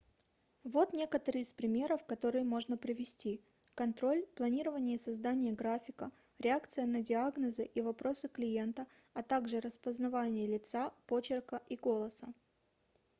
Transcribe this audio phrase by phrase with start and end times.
[0.63, 3.39] вот некоторые из примеров которые можно привести
[3.75, 10.91] контроль планирование и создание графика реакция на диагнозы и вопросы клиента а также распознавание лица
[11.05, 12.29] почерка и голоса